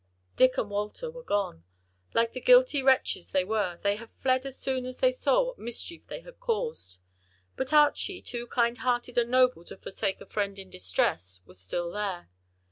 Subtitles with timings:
[0.35, 1.63] Dick and Walter were gone;
[2.15, 5.59] like the guilty wretches they were, they had fled as soon as they saw what
[5.59, 6.97] mischief they had caused.
[7.55, 11.91] But Archie too kind hearted and noble to forsake a friend in distress, was still
[11.91, 12.31] there.